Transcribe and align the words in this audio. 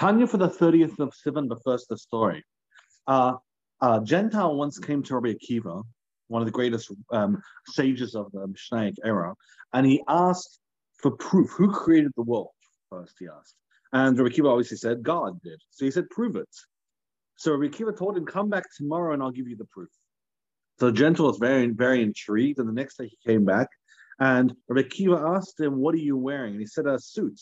Tanya 0.00 0.26
for 0.26 0.38
the 0.38 0.48
30th 0.48 0.98
of 0.98 1.12
Sivan, 1.12 1.46
but 1.46 1.62
first 1.62 1.90
the 1.90 1.98
story. 1.98 2.42
Uh, 3.06 3.34
a 3.82 4.00
Gentile 4.02 4.56
once 4.56 4.78
came 4.78 5.02
to 5.02 5.14
Rabbi 5.14 5.34
Akiva, 5.34 5.82
one 6.28 6.40
of 6.40 6.46
the 6.46 6.52
greatest 6.52 6.90
um, 7.12 7.42
sages 7.66 8.14
of 8.14 8.32
the 8.32 8.46
Mishnaic 8.46 8.94
era, 9.04 9.34
and 9.74 9.86
he 9.86 10.02
asked 10.08 10.58
for 11.02 11.10
proof. 11.10 11.50
Who 11.50 11.70
created 11.70 12.12
the 12.16 12.22
world? 12.22 12.48
First, 12.88 13.16
he 13.18 13.26
asked. 13.28 13.54
And 13.92 14.18
Rabbi 14.18 14.34
Akiva 14.34 14.50
obviously 14.50 14.78
said, 14.78 15.02
God 15.02 15.38
did. 15.42 15.60
So 15.68 15.84
he 15.84 15.90
said, 15.90 16.08
prove 16.08 16.34
it. 16.36 16.48
So 17.36 17.54
Rabbi 17.54 17.70
Akiva 17.70 17.94
told 17.94 18.16
him, 18.16 18.24
come 18.24 18.48
back 18.48 18.64
tomorrow 18.74 19.12
and 19.12 19.22
I'll 19.22 19.30
give 19.30 19.48
you 19.48 19.56
the 19.56 19.66
proof. 19.66 19.90
So 20.78 20.90
Gentile 20.90 21.26
was 21.26 21.36
very, 21.36 21.66
very 21.66 22.02
intrigued. 22.02 22.58
And 22.58 22.66
the 22.66 22.72
next 22.72 22.96
day 22.96 23.08
he 23.08 23.18
came 23.30 23.44
back 23.44 23.68
and 24.18 24.54
Rabbi 24.66 24.88
Akiva 24.88 25.36
asked 25.36 25.60
him, 25.60 25.76
what 25.76 25.94
are 25.94 25.98
you 25.98 26.16
wearing? 26.16 26.52
And 26.52 26.60
he 26.60 26.66
said, 26.66 26.86
a 26.86 26.98
suit. 26.98 27.38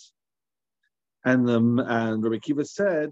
And, 1.24 1.46
the, 1.46 1.56
and 1.56 2.22
Rabbi 2.22 2.36
Akiva 2.36 2.66
said, 2.66 3.10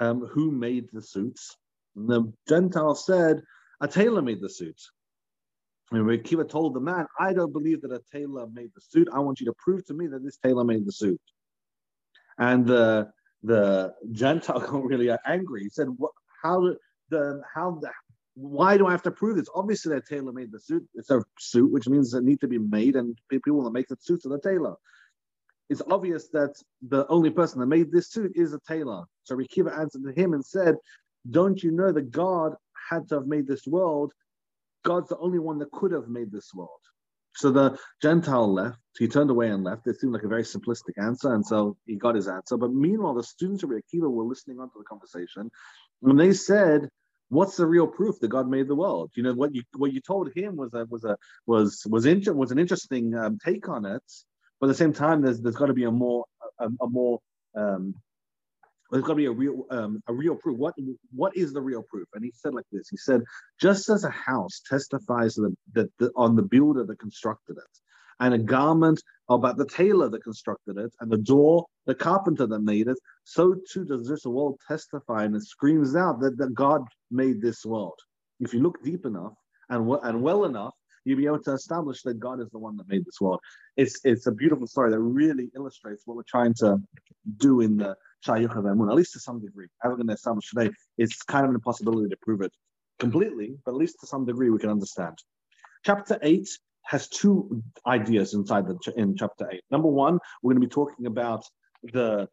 um, 0.00 0.26
who 0.26 0.50
made 0.50 0.86
the 0.92 1.02
suits? 1.02 1.56
And 1.96 2.08
the 2.08 2.32
Gentile 2.48 2.94
said, 2.94 3.42
a 3.80 3.88
tailor 3.88 4.22
made 4.22 4.40
the 4.40 4.48
suit. 4.48 4.80
And 5.90 6.06
Rabbi 6.06 6.22
Akiva 6.22 6.48
told 6.48 6.74
the 6.74 6.80
man, 6.80 7.06
I 7.18 7.32
don't 7.32 7.52
believe 7.52 7.82
that 7.82 7.92
a 7.92 8.00
tailor 8.12 8.46
made 8.52 8.70
the 8.74 8.80
suit. 8.80 9.08
I 9.12 9.20
want 9.20 9.40
you 9.40 9.46
to 9.46 9.54
prove 9.58 9.84
to 9.86 9.94
me 9.94 10.06
that 10.08 10.22
this 10.22 10.36
tailor 10.36 10.64
made 10.64 10.86
the 10.86 10.92
suit. 10.92 11.20
And 12.38 12.66
the 12.66 13.10
the 13.42 13.94
Gentile 14.12 14.60
got 14.70 14.84
really 14.84 15.10
angry. 15.26 15.62
He 15.62 15.68
said, 15.70 15.88
"How 16.42 16.74
the 17.10 17.42
how 17.54 17.78
the 17.80 17.90
why 18.34 18.76
do 18.76 18.86
I 18.86 18.92
have 18.92 19.02
to 19.02 19.10
prove 19.10 19.36
this? 19.36 19.48
Obviously, 19.54 19.94
that 19.94 20.06
tailor 20.06 20.32
made 20.32 20.52
the 20.52 20.60
suit. 20.60 20.86
It's 20.94 21.10
a 21.10 21.22
suit, 21.38 21.72
which 21.72 21.88
means 21.88 22.14
it 22.14 22.22
needs 22.22 22.40
to 22.40 22.48
be 22.48 22.58
made, 22.58 22.94
and 22.94 23.18
people 23.28 23.54
will 23.54 23.70
make 23.70 23.88
the 23.88 23.96
suits 24.00 24.24
of 24.24 24.32
the 24.32 24.40
tailor. 24.40 24.76
It's 25.68 25.82
obvious 25.90 26.28
that 26.28 26.54
the 26.88 27.06
only 27.08 27.30
person 27.30 27.60
that 27.60 27.66
made 27.66 27.92
this 27.92 28.10
suit 28.10 28.32
is 28.34 28.54
a 28.54 28.60
tailor. 28.66 29.04
So 29.24 29.36
Rikiva 29.36 29.78
answered 29.78 30.04
to 30.04 30.12
him 30.12 30.32
and 30.32 30.44
said, 30.44 30.76
"Don't 31.30 31.62
you 31.62 31.70
know 31.70 31.92
that 31.92 32.10
God 32.10 32.54
had 32.90 33.08
to 33.08 33.16
have 33.16 33.26
made 33.26 33.46
this 33.46 33.66
world? 33.66 34.12
God's 34.84 35.10
the 35.10 35.18
only 35.18 35.38
one 35.38 35.58
that 35.58 35.70
could 35.72 35.92
have 35.92 36.08
made 36.08 36.30
this 36.32 36.54
world." 36.54 36.80
So 37.34 37.50
the 37.52 37.78
Gentile 38.02 38.52
left. 38.52 38.78
He 38.98 39.06
turned 39.06 39.30
away 39.30 39.48
and 39.50 39.62
left. 39.62 39.86
It 39.86 40.00
seemed 40.00 40.12
like 40.12 40.24
a 40.24 40.28
very 40.28 40.42
simplistic 40.42 41.00
answer, 41.00 41.32
and 41.34 41.46
so 41.46 41.76
he 41.86 41.94
got 41.96 42.16
his 42.16 42.26
answer. 42.26 42.56
But 42.56 42.72
meanwhile, 42.72 43.14
the 43.14 43.22
students 43.22 43.62
of 43.62 43.70
Akiva 43.70 44.10
were 44.10 44.24
listening 44.24 44.58
onto 44.58 44.78
the 44.78 44.84
conversation, 44.84 45.50
and 46.02 46.18
they 46.18 46.32
said, 46.32 46.88
"What's 47.28 47.56
the 47.56 47.66
real 47.66 47.86
proof 47.86 48.18
that 48.20 48.28
God 48.28 48.48
made 48.48 48.66
the 48.66 48.74
world?" 48.74 49.12
You 49.14 49.22
know 49.22 49.34
what 49.34 49.54
you 49.54 49.62
what 49.76 49.92
you 49.92 50.00
told 50.00 50.32
him 50.34 50.56
was 50.56 50.74
a 50.74 50.86
was 50.86 51.04
a 51.04 51.16
was 51.46 51.86
was 51.86 52.06
inter- 52.06 52.32
was 52.32 52.50
an 52.50 52.58
interesting 52.58 53.14
um, 53.14 53.38
take 53.44 53.68
on 53.68 53.84
it, 53.84 54.02
but 54.60 54.66
at 54.66 54.70
the 54.70 54.74
same 54.74 54.92
time, 54.92 55.22
there's 55.22 55.40
there's 55.40 55.56
got 55.56 55.66
to 55.66 55.74
be 55.74 55.84
a 55.84 55.90
more 55.90 56.24
a, 56.58 56.66
a 56.66 56.88
more 56.88 57.20
um, 57.54 57.94
there's 58.90 59.04
got 59.04 59.12
to 59.12 59.16
be 59.16 59.26
a 59.26 59.30
real 59.30 59.66
um, 59.70 60.02
a 60.08 60.12
real 60.12 60.34
proof. 60.34 60.58
What 60.58 60.74
what 61.14 61.36
is 61.36 61.52
the 61.52 61.60
real 61.60 61.82
proof? 61.82 62.08
And 62.14 62.24
he 62.24 62.32
said 62.34 62.54
like 62.54 62.64
this. 62.72 62.88
He 62.88 62.96
said, 62.96 63.22
just 63.60 63.88
as 63.88 64.04
a 64.04 64.10
house 64.10 64.62
testifies 64.68 65.34
that, 65.34 65.54
that 65.74 65.90
the, 65.98 66.10
on 66.16 66.36
the 66.36 66.42
builder 66.42 66.84
that 66.84 66.98
constructed 66.98 67.56
it, 67.58 67.78
and 68.20 68.34
a 68.34 68.38
garment 68.38 69.02
about 69.28 69.56
the 69.58 69.66
tailor 69.66 70.08
that 70.08 70.24
constructed 70.24 70.78
it, 70.78 70.92
and 71.00 71.10
the 71.10 71.18
door 71.18 71.66
the 71.86 71.94
carpenter 71.94 72.46
that 72.46 72.60
made 72.60 72.88
it, 72.88 72.98
so 73.24 73.54
too 73.72 73.84
does 73.84 74.08
this 74.08 74.24
world 74.24 74.58
testify, 74.66 75.24
and 75.24 75.36
it 75.36 75.42
screams 75.42 75.96
out 75.96 76.20
that, 76.20 76.36
that 76.38 76.54
God 76.54 76.82
made 77.10 77.40
this 77.40 77.64
world. 77.64 77.98
If 78.40 78.52
you 78.54 78.60
look 78.62 78.82
deep 78.82 79.04
enough 79.04 79.34
and 79.68 79.90
and 80.02 80.22
well 80.22 80.44
enough, 80.44 80.74
you'll 81.08 81.18
be 81.18 81.26
able 81.26 81.42
to 81.42 81.54
establish 81.54 82.02
that 82.02 82.20
God 82.20 82.40
is 82.40 82.50
the 82.50 82.58
one 82.58 82.76
that 82.76 82.88
made 82.88 83.04
this 83.04 83.20
world. 83.20 83.40
It's 83.76 84.00
it's 84.04 84.26
a 84.26 84.32
beautiful 84.32 84.66
story 84.66 84.90
that 84.90 85.00
really 85.00 85.50
illustrates 85.56 86.02
what 86.04 86.16
we're 86.16 86.22
trying 86.28 86.54
to 86.54 86.78
do 87.38 87.60
in 87.60 87.78
the 87.78 87.96
Shayuch 88.26 88.56
of 88.56 88.64
Emun, 88.64 88.90
at 88.90 88.96
least 88.96 89.14
to 89.14 89.20
some 89.20 89.40
degree. 89.40 89.68
As 89.82 89.88
we're 89.88 89.96
going 89.96 90.08
to 90.08 90.14
establish 90.14 90.50
today, 90.50 90.70
it's 90.98 91.22
kind 91.22 91.44
of 91.44 91.50
an 91.50 91.56
impossibility 91.56 92.08
to 92.10 92.16
prove 92.20 92.42
it 92.42 92.52
completely, 92.98 93.56
but 93.64 93.72
at 93.72 93.76
least 93.78 93.96
to 94.00 94.06
some 94.06 94.26
degree 94.26 94.50
we 94.50 94.58
can 94.58 94.70
understand. 94.70 95.16
Chapter 95.86 96.18
8 96.20 96.46
has 96.84 97.08
two 97.08 97.62
ideas 97.86 98.34
inside 98.34 98.66
the 98.66 98.76
in 98.96 99.16
chapter 99.16 99.48
8. 99.50 99.62
Number 99.70 99.88
one, 99.88 100.18
we're 100.42 100.52
going 100.52 100.62
to 100.62 100.68
be 100.68 100.72
talking 100.72 101.06
about 101.06 101.44
the 101.82 102.28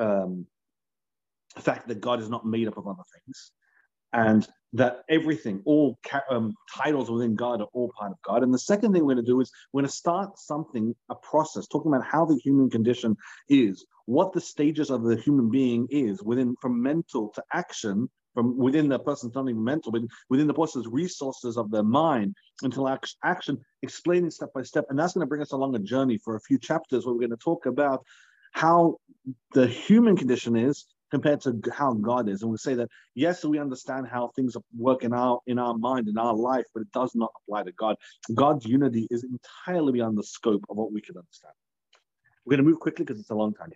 um, 0.00 0.46
fact 1.58 1.86
that 1.88 2.00
God 2.00 2.20
is 2.20 2.28
not 2.28 2.44
made 2.44 2.66
up 2.66 2.76
of 2.76 2.88
other 2.88 3.04
things 3.14 3.52
and 4.12 4.48
that 4.76 5.04
everything, 5.08 5.62
all 5.64 5.98
um, 6.30 6.54
titles 6.74 7.10
within 7.10 7.34
God 7.34 7.60
are 7.60 7.68
all 7.72 7.90
part 7.98 8.12
of 8.12 8.18
God. 8.22 8.42
And 8.42 8.52
the 8.52 8.58
second 8.58 8.92
thing 8.92 9.04
we're 9.04 9.14
going 9.14 9.24
to 9.24 9.30
do 9.30 9.40
is 9.40 9.50
we're 9.72 9.80
going 9.80 9.88
to 9.88 9.96
start 9.96 10.38
something, 10.38 10.94
a 11.08 11.14
process, 11.14 11.66
talking 11.66 11.92
about 11.92 12.06
how 12.06 12.24
the 12.24 12.36
human 12.36 12.68
condition 12.68 13.16
is, 13.48 13.86
what 14.04 14.32
the 14.32 14.40
stages 14.40 14.90
of 14.90 15.02
the 15.02 15.16
human 15.16 15.50
being 15.50 15.86
is 15.90 16.22
within 16.22 16.56
from 16.60 16.82
mental 16.82 17.28
to 17.34 17.42
action, 17.52 18.08
from 18.34 18.56
within 18.58 18.88
the 18.88 18.98
person's 18.98 19.34
not 19.34 19.48
even 19.48 19.64
mental, 19.64 19.90
but 19.90 20.02
within 20.28 20.46
the 20.46 20.54
person's 20.54 20.86
resources 20.86 21.56
of 21.56 21.70
their 21.70 21.82
mind 21.82 22.34
until 22.62 22.86
action, 23.24 23.58
explaining 23.82 24.30
step 24.30 24.52
by 24.52 24.62
step. 24.62 24.84
And 24.90 24.98
that's 24.98 25.14
going 25.14 25.24
to 25.24 25.28
bring 25.28 25.42
us 25.42 25.52
along 25.52 25.74
a 25.74 25.78
journey 25.78 26.18
for 26.18 26.36
a 26.36 26.40
few 26.40 26.58
chapters 26.58 27.06
where 27.06 27.14
we're 27.14 27.20
going 27.20 27.30
to 27.30 27.36
talk 27.36 27.64
about 27.64 28.04
how 28.52 28.98
the 29.52 29.66
human 29.66 30.16
condition 30.16 30.54
is 30.54 30.86
compared 31.16 31.40
to 31.40 31.58
how 31.72 31.94
God 31.94 32.28
is. 32.28 32.42
And 32.42 32.50
we 32.50 32.58
say 32.58 32.74
that 32.74 32.88
yes, 33.14 33.44
we 33.44 33.58
understand 33.58 34.06
how 34.06 34.28
things 34.36 34.54
work 34.76 35.02
in 35.02 35.12
our 35.14 35.40
in 35.46 35.58
our 35.58 35.76
mind, 35.88 36.08
in 36.08 36.18
our 36.18 36.34
life, 36.34 36.66
but 36.74 36.82
it 36.82 36.92
does 36.92 37.12
not 37.14 37.30
apply 37.38 37.62
to 37.62 37.72
God. 37.72 37.96
God's 38.34 38.66
unity 38.66 39.06
is 39.10 39.24
entirely 39.24 39.92
beyond 39.92 40.18
the 40.18 40.24
scope 40.24 40.64
of 40.68 40.76
what 40.76 40.92
we 40.92 41.00
can 41.00 41.16
understand. 41.16 41.54
We're 42.44 42.56
going 42.56 42.64
to 42.64 42.70
move 42.70 42.80
quickly 42.80 43.04
because 43.04 43.18
it's 43.18 43.30
a 43.30 43.34
long 43.34 43.54
time. 43.54 43.70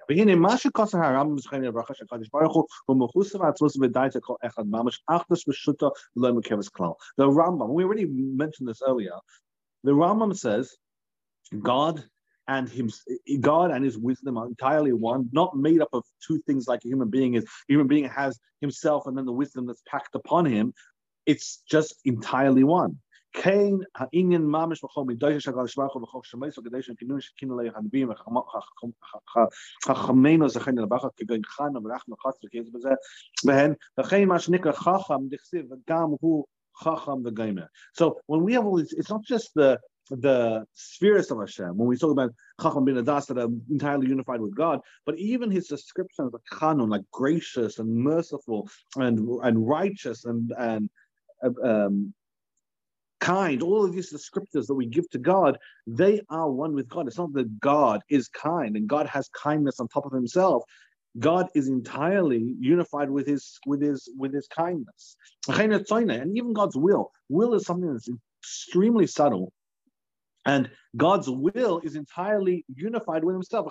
The 7.17 7.29
Rambam, 7.39 7.69
we 7.71 7.85
already 7.85 8.07
mentioned 8.07 8.69
this 8.69 8.83
earlier. 8.87 9.17
The 9.83 9.93
Rambam 9.93 10.37
says 10.37 10.77
God 11.59 12.05
and 12.51 12.69
him, 12.69 12.91
God 13.41 13.71
and 13.71 13.85
his 13.85 13.97
wisdom 13.97 14.37
are 14.37 14.47
entirely 14.47 14.93
one, 14.93 15.29
not 15.33 15.57
made 15.57 15.81
up 15.81 15.91
of 15.93 16.05
two 16.27 16.43
things 16.47 16.67
like 16.67 16.85
a 16.85 16.89
human 16.89 17.09
being 17.09 17.35
is. 17.35 17.45
A 17.45 17.49
human 17.69 17.87
being 17.87 18.09
has 18.09 18.41
himself 18.61 19.07
and 19.07 19.17
then 19.17 19.25
the 19.25 19.33
wisdom 19.33 19.67
that's 19.67 19.83
packed 19.89 20.17
upon 20.17 20.47
him. 20.47 20.75
It's 21.27 21.63
just 21.71 21.95
entirely 22.05 22.65
one. 22.65 22.99
So 37.95 38.19
when 38.27 38.43
we 38.43 38.53
have 38.55 38.67
all 38.67 38.77
these, 38.77 38.93
it's 38.93 39.11
not 39.11 39.23
just 39.23 39.55
the 39.55 39.79
the 40.11 40.65
spheres 40.75 41.31
of 41.31 41.39
Hashem, 41.39 41.77
when 41.77 41.89
we 41.89 41.97
talk 41.97 42.11
about 42.11 42.33
Chachma 42.61 42.85
Bina 42.85 43.03
Das 43.03 43.27
that 43.27 43.39
are 43.39 43.49
entirely 43.71 44.09
unified 44.09 44.41
with 44.41 44.55
God, 44.57 44.81
but 45.07 45.19
even 45.19 45.51
his 45.51 45.69
descriptions 45.69 46.35
of 46.35 46.41
Chanun, 46.53 46.91
like 46.91 47.05
gracious 47.13 47.79
and 47.79 47.95
merciful 47.95 48.69
and 48.97 49.19
and 49.43 49.69
righteous 49.69 50.25
and 50.25 50.53
and 50.59 50.91
um, 51.65 52.13
kind, 53.21 53.63
all 53.63 53.85
of 53.85 53.93
these 53.93 54.13
descriptors 54.13 54.67
that 54.67 54.75
we 54.75 54.87
give 54.87 55.09
to 55.11 55.19
God, 55.19 55.59
they 55.87 56.21
are 56.29 56.51
one 56.51 56.75
with 56.75 56.89
God. 56.89 57.07
It's 57.07 57.19
not 57.19 57.33
that 57.35 57.61
God 57.61 58.01
is 58.09 58.29
kind 58.29 58.77
and 58.77 58.89
God 58.89 59.07
has 59.07 59.29
kindness 59.29 59.79
on 59.79 59.89
top 59.89 60.07
of 60.07 60.13
himself. 60.13 60.65
God 61.19 61.49
is 61.55 61.69
entirely 61.69 62.55
unified 62.59 63.11
with 63.11 63.27
his 63.27 63.59
with 63.67 63.83
his 63.83 64.09
with 64.17 64.33
his 64.33 64.49
kindness. 64.49 65.17
And 65.49 66.37
even 66.37 66.53
God's 66.53 66.77
will. 66.77 67.11
Will 67.29 67.55
is 67.55 67.65
something 67.65 67.93
that's 67.93 68.09
extremely 68.43 69.07
subtle 69.07 69.53
and 70.47 70.71
God's 70.97 71.29
will 71.29 71.81
is 71.81 71.97
entirely 71.97 72.65
unified 72.75 73.25
with 73.25 73.35
Himself. 73.35 73.67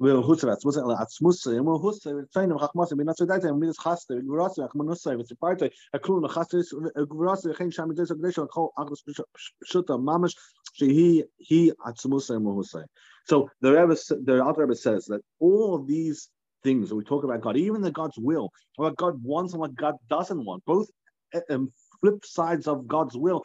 וחוסרץ, 0.00 0.64
מוסר 0.64 0.84
לעצמוס, 0.84 1.46
אמו 1.48 1.78
חוסר, 1.78 2.10
ציינו 2.30 2.56
וחכ 2.56 2.74
מוסר, 2.74 2.96
בנצו 2.96 3.24
דייטה, 3.24 3.52
מידס 3.52 3.78
חסטר, 3.78 4.14
גבורסר, 4.18 4.62
רחמנוסר, 4.64 5.10
וצפרטר, 5.20 5.66
הכלום, 5.94 6.24
החסטר, 6.24 6.58
גבורסר, 6.98 7.50
וכן 7.50 7.70
שם 7.70 7.90
ידס 7.90 8.10
הקדשו, 8.10 8.42
הכל 8.42 8.66
אגרס 8.82 9.04
פשוטה, 9.64 9.96
ממש, 9.96 10.36
שהיא 10.72 11.72
עצמוס 11.84 12.30
אמו 12.30 12.54
חוסר. 12.54 12.78
So 13.28 13.48
the 13.60 13.72
Rebbe, 13.72 13.96
the 14.24 14.40
Alter 14.40 14.62
Rebbe 14.62 14.76
says 14.76 15.06
that 15.06 15.20
all 15.40 15.74
of 15.74 15.88
these 15.88 16.28
things 16.62 16.88
that 16.88 16.94
we 16.94 17.02
talk 17.02 17.24
about 17.24 17.40
God, 17.40 17.56
even 17.56 17.80
the 17.80 17.90
God's 17.90 18.18
will, 18.18 18.50
what 18.76 18.94
God 18.94 19.14
wants 19.20 19.52
and 19.52 19.60
what 19.60 19.74
God 19.74 19.94
doesn't 20.08 20.44
want, 20.44 20.64
both 20.64 20.88
um, 21.50 21.72
flip 22.00 22.24
sides 22.24 22.68
of 22.68 22.86
God's 22.86 23.16
will, 23.16 23.42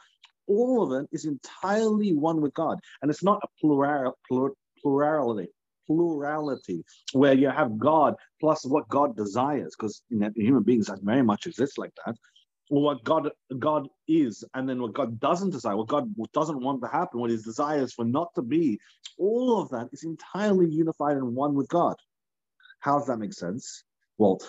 all 0.47 0.83
of 0.83 0.89
it 1.01 1.09
is 1.11 1.25
entirely 1.25 2.13
one 2.13 2.41
with 2.41 2.53
God, 2.53 2.77
and 3.01 3.09
it's 3.09 3.23
not 3.23 3.39
a 3.43 3.47
plural, 3.59 4.17
plural 4.27 4.55
plurality 4.79 5.47
plurality, 5.91 6.83
where 7.13 7.33
you 7.33 7.49
have 7.49 7.77
God 7.77 8.15
plus 8.39 8.65
what 8.65 8.87
God 8.89 9.15
desires, 9.15 9.75
because 9.77 10.01
you 10.09 10.19
know, 10.19 10.29
human 10.35 10.63
beings 10.63 10.89
very 11.03 11.23
much 11.23 11.47
exist 11.47 11.77
like 11.77 11.91
that, 12.05 12.15
what 12.69 13.03
God 13.03 13.29
God 13.59 13.87
is, 14.07 14.43
and 14.53 14.67
then 14.67 14.81
what 14.81 14.93
God 14.93 15.19
doesn't 15.19 15.49
desire, 15.49 15.75
what 15.75 15.87
God 15.87 16.13
doesn't 16.33 16.63
want 16.63 16.81
to 16.81 16.87
happen, 16.87 17.19
what 17.19 17.29
His 17.29 17.43
desires 17.43 17.93
for 17.93 18.05
not 18.05 18.33
to 18.35 18.41
be, 18.41 18.79
all 19.19 19.61
of 19.61 19.69
that 19.69 19.89
is 19.91 20.03
entirely 20.03 20.69
unified 20.69 21.17
and 21.17 21.35
one 21.35 21.53
with 21.53 21.67
God. 21.67 21.95
How 22.79 22.97
does 22.97 23.07
that 23.07 23.17
make 23.17 23.33
sense? 23.33 23.83
Well, 24.17 24.39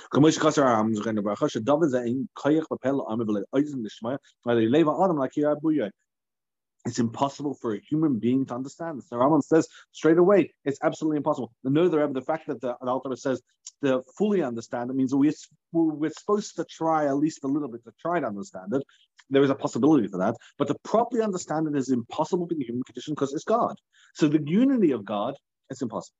it's 6.84 6.98
impossible 6.98 7.54
for 7.54 7.74
a 7.74 7.80
human 7.80 8.18
being 8.18 8.44
to 8.46 8.54
understand. 8.54 9.02
So 9.04 9.16
Rambam 9.16 9.42
says 9.42 9.68
straight 9.92 10.18
away, 10.18 10.52
it's 10.64 10.78
absolutely 10.82 11.18
impossible. 11.18 11.52
The 11.62 11.70
no, 11.70 11.88
the, 11.88 12.08
the 12.08 12.22
fact 12.22 12.48
that 12.48 12.60
the, 12.60 12.76
the 12.80 13.16
says 13.16 13.40
to 13.84 14.02
fully 14.16 14.42
understand 14.42 14.90
it 14.90 14.96
means 14.96 15.14
we're, 15.14 15.32
we're 15.72 16.10
supposed 16.10 16.56
to 16.56 16.64
try 16.64 17.06
at 17.06 17.16
least 17.16 17.44
a 17.44 17.48
little 17.48 17.68
bit 17.68 17.84
to 17.84 17.92
try 18.00 18.20
to 18.20 18.26
understand 18.26 18.74
it. 18.74 18.82
There 19.30 19.42
is 19.42 19.50
a 19.50 19.54
possibility 19.54 20.08
for 20.08 20.18
that, 20.18 20.34
but 20.58 20.68
to 20.68 20.76
properly 20.84 21.22
understand 21.22 21.68
it 21.68 21.76
is 21.76 21.90
impossible 21.90 22.48
in 22.50 22.58
the 22.58 22.64
human 22.64 22.82
condition 22.82 23.14
because 23.14 23.32
it's 23.32 23.44
God. 23.44 23.76
So 24.14 24.28
the 24.28 24.42
unity 24.44 24.90
of 24.92 25.04
God 25.04 25.34
is 25.70 25.80
impossible. 25.80 26.16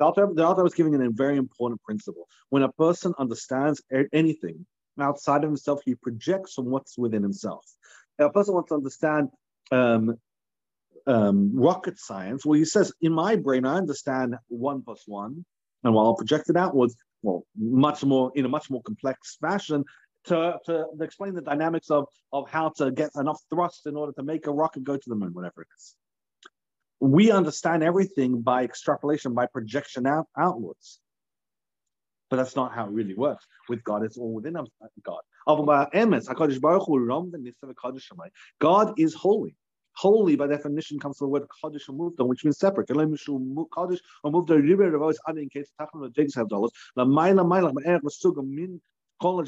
The 0.00 0.06
author, 0.06 0.62
was 0.62 0.74
giving 0.74 0.94
a 1.02 1.10
very 1.10 1.36
important 1.36 1.80
principle. 1.82 2.26
When 2.48 2.62
a 2.62 2.72
person 2.72 3.14
understands 3.18 3.82
anything 4.12 4.66
outside 4.98 5.44
of 5.44 5.50
himself, 5.50 5.80
he 5.84 5.94
projects 5.94 6.54
from 6.54 6.66
what's 6.66 6.98
within 6.98 7.22
himself. 7.22 7.64
If 8.18 8.26
a 8.26 8.30
person 8.30 8.54
wants 8.54 8.70
to 8.70 8.74
understand 8.74 9.28
um, 9.70 10.16
um, 11.06 11.52
rocket 11.54 11.98
science, 11.98 12.44
well, 12.44 12.58
he 12.58 12.64
says, 12.64 12.92
in 13.00 13.12
my 13.12 13.36
brain, 13.36 13.64
I 13.64 13.76
understand 13.76 14.34
one 14.48 14.82
plus 14.82 15.04
one, 15.06 15.44
and 15.84 15.94
while 15.94 16.12
I 16.12 16.18
project 16.18 16.50
it 16.50 16.56
outwards, 16.56 16.96
well, 17.22 17.44
much 17.56 18.04
more 18.04 18.32
in 18.34 18.44
a 18.44 18.48
much 18.48 18.70
more 18.70 18.82
complex 18.82 19.36
fashion 19.40 19.84
to, 20.24 20.58
to 20.66 20.86
explain 21.00 21.34
the 21.34 21.40
dynamics 21.40 21.90
of, 21.90 22.06
of 22.32 22.48
how 22.48 22.70
to 22.76 22.90
get 22.90 23.10
enough 23.16 23.40
thrust 23.50 23.86
in 23.86 23.96
order 23.96 24.12
to 24.12 24.22
make 24.22 24.46
a 24.46 24.52
rocket 24.52 24.84
go 24.84 24.96
to 24.96 25.08
the 25.08 25.14
moon, 25.14 25.32
whatever 25.32 25.62
it 25.62 25.68
is. 25.76 25.94
We 27.00 27.30
understand 27.30 27.82
everything 27.82 28.42
by 28.42 28.64
extrapolation, 28.64 29.32
by 29.32 29.46
projection 29.46 30.06
out, 30.06 30.26
outwards. 30.36 31.00
But 32.28 32.36
that's 32.36 32.54
not 32.54 32.72
how 32.72 32.84
it 32.84 32.92
really 32.92 33.14
works. 33.14 33.44
With 33.68 33.82
God, 33.82 34.04
it's 34.04 34.18
all 34.18 34.34
within 34.34 34.52
God. 35.02 35.20
God 38.60 38.92
is 38.98 39.14
holy. 39.14 39.56
Holy, 40.00 40.34
by 40.34 40.46
definition, 40.46 40.98
comes 40.98 41.18
from 41.18 41.26
the 41.26 41.30
word 41.30 41.46
Kaddish 41.62 41.90
or 41.90 41.94
Muvda, 41.94 42.26
which 42.26 42.42
means 42.42 42.58
separate. 42.58 42.88
Kaddish 42.88 43.28
or 43.28 43.38
Muvda, 43.38 44.00
River 44.50 44.94
of 44.94 45.02
always 45.02 45.18
adding 45.28 45.42
in 45.42 45.50
case 45.50 45.70
Tachan 45.78 46.00
or 46.00 46.08
Jigs 46.08 46.34
have 46.36 46.48
dollars. 46.48 46.70
La 46.96 47.04
Maila 47.04 47.46
Maila, 47.46 47.70
Masuga, 48.02 48.42
Min, 48.42 48.80
so 49.22 49.44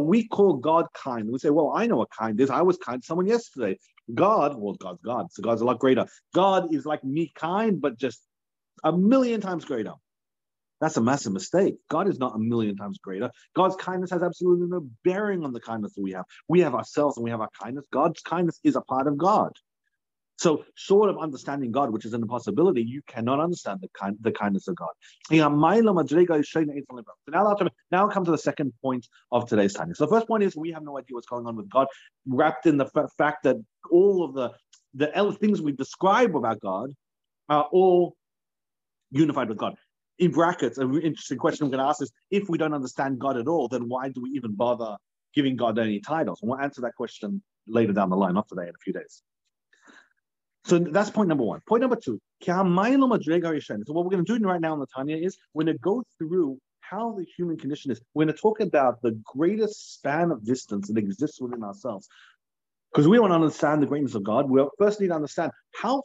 we 0.00 0.28
call 0.28 0.54
God 0.54 0.86
kind. 0.94 1.28
We 1.28 1.40
say, 1.40 1.50
well, 1.50 1.72
I 1.74 1.88
know 1.88 1.96
what 1.96 2.10
kind 2.16 2.40
is. 2.40 2.48
I 2.48 2.62
was 2.62 2.76
kind 2.76 3.02
to 3.02 3.06
someone 3.06 3.26
yesterday. 3.26 3.76
God, 4.14 4.54
well, 4.56 4.74
God's 4.74 5.02
God. 5.02 5.32
So 5.32 5.42
God's 5.42 5.62
a 5.62 5.64
lot 5.64 5.80
greater. 5.80 6.06
God 6.32 6.72
is 6.72 6.86
like 6.86 7.02
me 7.02 7.32
kind, 7.34 7.80
but 7.80 7.98
just 7.98 8.22
a 8.84 8.92
million 8.92 9.40
times 9.40 9.64
greater. 9.64 9.94
That's 10.82 10.96
a 10.96 11.00
massive 11.00 11.32
mistake. 11.32 11.76
God 11.88 12.08
is 12.08 12.18
not 12.18 12.34
a 12.34 12.40
million 12.40 12.76
times 12.76 12.98
greater. 12.98 13.30
God's 13.54 13.76
kindness 13.76 14.10
has 14.10 14.20
absolutely 14.20 14.66
no 14.66 14.84
bearing 15.04 15.44
on 15.44 15.52
the 15.52 15.60
kindness 15.60 15.94
that 15.94 16.02
we 16.02 16.10
have. 16.10 16.24
We 16.48 16.58
have 16.62 16.74
ourselves 16.74 17.16
and 17.16 17.22
we 17.22 17.30
have 17.30 17.40
our 17.40 17.50
kindness. 17.62 17.86
God's 17.92 18.20
kindness 18.20 18.58
is 18.64 18.74
a 18.74 18.80
part 18.80 19.06
of 19.06 19.16
God. 19.16 19.52
So, 20.38 20.64
short 20.74 21.08
of 21.08 21.18
understanding 21.18 21.70
God, 21.70 21.90
which 21.90 22.04
is 22.04 22.14
an 22.14 22.22
impossibility, 22.22 22.82
you 22.82 23.00
cannot 23.06 23.38
understand 23.38 23.78
the 23.80 23.90
kind, 23.96 24.16
the 24.20 24.32
kindness 24.32 24.66
of 24.66 24.74
God. 24.74 24.88
Now, 25.30 25.50
now 27.92 28.08
come 28.08 28.24
to 28.24 28.30
the 28.32 28.38
second 28.38 28.72
point 28.82 29.06
of 29.30 29.48
today's 29.48 29.74
time. 29.74 29.94
So, 29.94 30.06
the 30.06 30.10
first 30.10 30.26
point 30.26 30.42
is 30.42 30.56
we 30.56 30.72
have 30.72 30.82
no 30.82 30.98
idea 30.98 31.14
what's 31.14 31.28
going 31.28 31.46
on 31.46 31.54
with 31.54 31.70
God, 31.70 31.86
wrapped 32.26 32.66
in 32.66 32.76
the 32.76 32.86
fact 33.16 33.44
that 33.44 33.54
all 33.88 34.24
of 34.24 34.34
the 34.34 34.50
the 34.94 35.36
things 35.40 35.62
we 35.62 35.70
describe 35.70 36.34
about 36.34 36.58
God 36.58 36.90
are 37.48 37.68
all 37.70 38.16
unified 39.12 39.48
with 39.48 39.58
God 39.58 39.76
in 40.18 40.30
brackets, 40.30 40.78
an 40.78 41.00
interesting 41.00 41.38
question 41.38 41.64
I'm 41.64 41.70
going 41.70 41.82
to 41.82 41.88
ask 41.88 42.02
is 42.02 42.12
if 42.30 42.48
we 42.48 42.58
don't 42.58 42.74
understand 42.74 43.18
God 43.18 43.36
at 43.36 43.48
all, 43.48 43.68
then 43.68 43.88
why 43.88 44.08
do 44.08 44.22
we 44.22 44.30
even 44.30 44.54
bother 44.54 44.96
giving 45.34 45.56
God 45.56 45.78
any 45.78 46.00
titles? 46.00 46.40
And 46.42 46.50
we'll 46.50 46.60
answer 46.60 46.82
that 46.82 46.94
question 46.94 47.42
later 47.66 47.92
down 47.92 48.10
the 48.10 48.16
line, 48.16 48.34
not 48.34 48.48
today, 48.48 48.64
in 48.64 48.70
a 48.70 48.82
few 48.82 48.92
days. 48.92 49.22
So 50.64 50.78
that's 50.78 51.10
point 51.10 51.28
number 51.28 51.44
one. 51.44 51.60
Point 51.68 51.80
number 51.80 51.96
two. 51.96 52.20
So 52.44 52.54
what 52.62 52.76
we're 52.76 54.10
going 54.10 54.24
to 54.24 54.38
do 54.38 54.46
right 54.46 54.60
now 54.60 54.74
in 54.74 54.80
the 54.80 54.86
Tanya 54.94 55.16
is 55.16 55.36
we're 55.54 55.64
going 55.64 55.76
to 55.76 55.80
go 55.80 56.04
through 56.18 56.58
how 56.80 57.12
the 57.12 57.24
human 57.36 57.56
condition 57.56 57.90
is. 57.90 58.00
We're 58.14 58.26
going 58.26 58.34
to 58.34 58.40
talk 58.40 58.60
about 58.60 59.00
the 59.02 59.18
greatest 59.24 59.94
span 59.94 60.30
of 60.30 60.44
distance 60.44 60.88
that 60.88 60.98
exists 60.98 61.40
within 61.40 61.64
ourselves. 61.64 62.08
Because 62.92 63.08
we 63.08 63.18
want 63.18 63.30
to 63.30 63.36
understand 63.36 63.82
the 63.82 63.86
greatness 63.86 64.14
of 64.14 64.22
God, 64.22 64.50
we 64.50 64.62
first 64.78 65.00
need 65.00 65.08
to 65.08 65.14
understand 65.14 65.50
how 65.74 66.02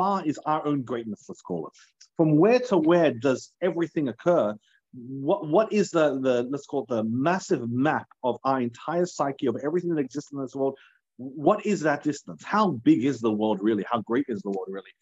far 0.00 0.24
is 0.24 0.38
our 0.46 0.66
own 0.66 0.82
greatness, 0.82 1.24
let's 1.28 1.42
call 1.42 1.66
it 1.66 1.72
from 2.20 2.36
where 2.36 2.60
to 2.60 2.76
where 2.76 3.12
does 3.14 3.50
everything 3.62 4.08
occur? 4.08 4.54
What 4.92 5.48
what 5.48 5.72
is 5.72 5.90
the 5.90 6.20
the 6.20 6.42
let's 6.50 6.66
call 6.66 6.82
it 6.82 6.88
the 6.88 7.04
massive 7.04 7.70
map 7.70 8.06
of 8.22 8.36
our 8.44 8.60
entire 8.60 9.06
psyche 9.06 9.46
of 9.46 9.56
everything 9.64 9.94
that 9.94 10.00
exists 10.00 10.30
in 10.30 10.38
this 10.38 10.54
world? 10.54 10.76
What 11.16 11.64
is 11.64 11.80
that 11.80 12.02
distance? 12.02 12.44
How 12.44 12.72
big 12.72 13.06
is 13.06 13.20
the 13.20 13.30
world 13.30 13.60
really? 13.62 13.86
How 13.90 14.02
great 14.02 14.26
is 14.28 14.42
the 14.42 14.50
world 14.50 14.68
really? 14.68 14.92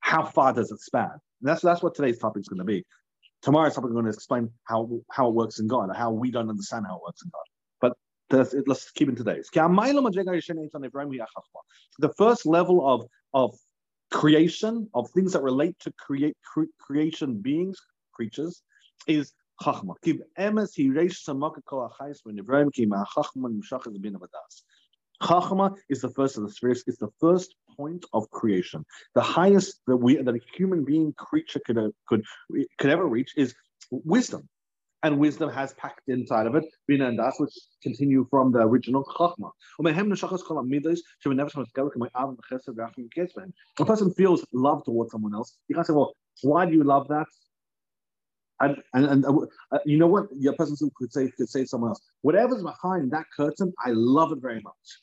How 0.00 0.24
far 0.24 0.54
does 0.54 0.70
it 0.72 0.80
span? 0.80 1.10
And 1.10 1.20
that's 1.42 1.60
that's 1.60 1.82
what 1.82 1.94
today's 1.94 2.18
topic 2.18 2.40
is 2.40 2.48
going 2.48 2.60
to 2.60 2.64
be. 2.64 2.82
Tomorrow's 3.42 3.74
topic 3.74 3.90
is 3.90 3.92
going 3.92 4.06
to 4.06 4.10
explain 4.10 4.48
how 4.64 4.88
how 5.10 5.28
it 5.28 5.34
works 5.34 5.58
in 5.58 5.66
God, 5.66 5.90
how 5.94 6.12
we 6.12 6.30
don't 6.30 6.48
understand 6.48 6.86
how 6.88 6.96
it 6.96 7.02
works 7.04 7.20
in 7.22 7.30
God. 7.30 7.46
But 7.82 7.92
let's 8.66 8.90
keep 8.92 9.10
it 9.10 9.18
today's. 9.18 9.50
The 11.98 12.14
first 12.16 12.46
level 12.46 12.88
of 12.88 13.06
of 13.34 13.54
creation, 14.12 14.88
of 14.94 15.10
things 15.10 15.32
that 15.32 15.42
relate 15.42 15.78
to 15.80 15.92
create 15.92 16.36
cre- 16.44 16.72
creation 16.78 17.40
beings, 17.40 17.78
creatures, 18.12 18.62
is 19.06 19.32
chachma. 19.60 19.94
Chachma 25.22 25.76
is 25.88 26.00
the 26.00 26.10
first 26.10 26.36
of 26.36 26.42
the 26.42 26.50
spheres. 26.50 26.84
It's 26.86 26.98
the 26.98 27.10
first 27.20 27.54
point 27.76 28.04
of 28.12 28.28
creation. 28.30 28.84
The 29.14 29.20
highest 29.22 29.80
that 29.86 29.96
we 29.96 30.16
that 30.16 30.34
a 30.34 30.40
human 30.56 30.84
being 30.84 31.12
creature 31.14 31.60
could 31.64 31.78
could 32.08 32.24
could 32.78 32.90
ever 32.90 33.06
reach 33.06 33.32
is 33.36 33.54
wisdom 33.90 34.48
and 35.02 35.18
wisdom 35.18 35.50
has 35.50 35.74
packed 35.74 36.08
inside 36.08 36.46
of 36.46 36.54
it 36.54 36.64
Bina 36.86 37.08
and 37.08 37.18
Das, 37.18 37.38
which 37.38 37.52
continue 37.82 38.26
from 38.30 38.52
the 38.52 38.60
original 38.60 39.04
Chachma. 39.04 39.50
A 43.78 43.84
person 43.84 44.14
feels 44.14 44.46
love 44.52 44.84
towards 44.84 45.12
someone 45.12 45.34
else. 45.34 45.56
You 45.68 45.74
can't 45.74 45.86
say, 45.86 45.92
well, 45.92 46.14
why 46.42 46.66
do 46.66 46.72
you 46.72 46.84
love 46.84 47.08
that? 47.08 47.26
And, 48.60 48.76
and, 48.94 49.06
and 49.06 49.24
uh, 49.24 49.78
you 49.84 49.98
know 49.98 50.06
what? 50.06 50.26
Your 50.38 50.52
person 50.52 50.76
could 50.94 51.12
say 51.12 51.28
could 51.36 51.48
say 51.48 51.62
to 51.62 51.66
someone 51.66 51.90
else, 51.90 52.00
whatever's 52.20 52.62
behind 52.62 53.10
that 53.10 53.24
curtain, 53.36 53.72
I 53.84 53.90
love 53.90 54.30
it 54.30 54.38
very 54.40 54.60
much. 54.60 55.00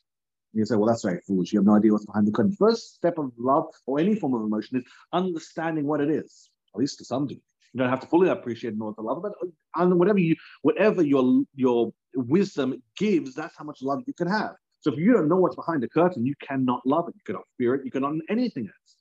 And 0.54 0.60
you 0.60 0.66
say, 0.66 0.78
well, 0.78 0.88
that's 0.88 1.04
very 1.04 1.20
foolish. 1.28 1.52
You 1.52 1.60
have 1.60 1.66
no 1.66 1.76
idea 1.76 1.92
what's 1.92 2.06
behind 2.06 2.26
the 2.26 2.32
curtain. 2.32 2.56
First 2.58 2.96
step 2.96 3.18
of 3.18 3.34
love 3.38 3.66
or 3.86 4.00
any 4.00 4.16
form 4.16 4.34
of 4.34 4.42
emotion 4.44 4.78
is 4.78 4.86
understanding 5.12 5.86
what 5.86 6.00
it 6.00 6.10
is, 6.10 6.50
at 6.74 6.80
least 6.80 7.00
to 7.00 7.06
some 7.06 7.28
degree. 7.28 7.44
You 7.74 7.80
don't 7.80 7.90
have 7.90 8.00
to 8.02 8.08
fully 8.08 8.30
appreciate 8.30 8.76
nor 8.76 8.94
the 8.94 9.02
love, 9.02 9.22
but 9.22 9.34
uh, 9.44 9.82
and 9.82 10.00
whatever 10.00 10.20
you 10.20 10.36
whatever 10.62 11.04
your 11.04 11.44
your 11.56 11.94
wisdom 12.16 12.82
gives, 12.98 13.36
that's 13.36 13.56
how 13.58 13.64
much 13.64 13.82
love 13.82 14.04
you 14.08 14.14
can 14.14 14.28
have. 14.28 14.56
So 14.82 14.94
if 14.94 15.00
you 15.00 15.14
don't 15.14 15.28
know 15.28 15.36
what's 15.36 15.56
behind 15.56 15.84
the 15.84 15.90
curtain, 15.90 16.26
you 16.26 16.36
cannot 16.42 16.82
love 16.86 17.08
it. 17.10 17.16
You 17.16 17.22
cannot 17.26 17.44
fear 17.58 17.76
it. 17.76 17.86
You 17.86 17.92
cannot 17.92 18.14
anything 18.30 18.66
else 18.66 18.96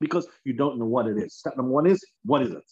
because 0.00 0.26
you 0.44 0.52
don't 0.52 0.78
know 0.78 0.84
what 0.84 1.06
it 1.06 1.16
is. 1.16 1.34
Step 1.34 1.56
number 1.56 1.72
one 1.72 1.86
is 1.86 2.04
what 2.24 2.42
is 2.42 2.50
it? 2.50 2.70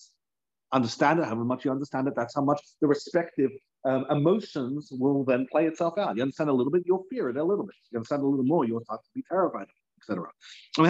Understand 0.72 1.20
it. 1.20 1.24
However 1.24 1.44
much 1.44 1.64
you 1.64 1.70
understand 1.70 2.08
it, 2.08 2.14
that's 2.16 2.34
how 2.34 2.42
much 2.42 2.60
the 2.80 2.88
respective 2.88 3.50
um, 3.84 4.04
emotions 4.10 4.88
will 4.92 5.24
then 5.24 5.46
play 5.50 5.66
itself 5.66 5.96
out. 5.96 6.16
You 6.16 6.22
understand 6.22 6.50
a 6.50 6.52
little 6.52 6.72
bit, 6.72 6.82
you'll 6.84 7.06
fear 7.10 7.30
it 7.30 7.36
a 7.36 7.44
little 7.44 7.64
bit. 7.64 7.76
You 7.90 7.98
understand 7.98 8.22
a 8.22 8.26
little 8.26 8.44
more, 8.44 8.64
you'll 8.64 8.84
start 8.84 9.02
to 9.02 9.10
be 9.14 9.24
terrified, 9.28 9.66
etc. 10.00 10.28
So 10.76 10.82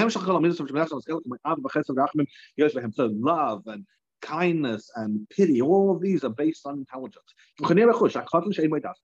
love 3.13 3.63
and 3.67 3.87
kindness 4.21 4.91
and 4.97 5.29
pity, 5.31 5.61
all 5.63 5.95
of 5.95 6.01
these 6.01 6.25
are 6.25 6.31
based 6.31 6.67
on 6.67 6.79
intelligence. 6.79 7.35